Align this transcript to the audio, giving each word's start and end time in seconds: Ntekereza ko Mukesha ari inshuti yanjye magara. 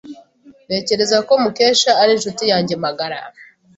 Ntekereza 0.67 1.17
ko 1.27 1.33
Mukesha 1.43 1.91
ari 2.01 2.11
inshuti 2.15 2.43
yanjye 2.51 2.73
magara. 2.85 3.19